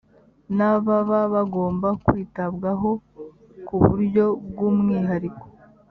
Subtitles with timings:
[0.57, 2.89] n ababa bagomba kwitabwaho
[3.67, 5.45] ku buryo bw umwihariko